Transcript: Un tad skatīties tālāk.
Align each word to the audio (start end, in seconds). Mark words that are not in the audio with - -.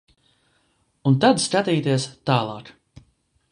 Un 1.09 1.19
tad 1.25 1.43
skatīties 1.45 2.09
tālāk. 2.31 2.75